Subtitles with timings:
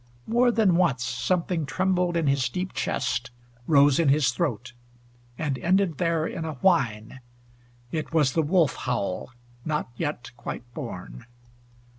[0.25, 3.29] More than once something trembled in his deep chest,
[3.67, 4.73] rose in his throat,
[5.37, 7.19] and ended there in a whine.
[7.91, 9.31] It was the wolf howl,
[9.63, 11.27] not yet quite born.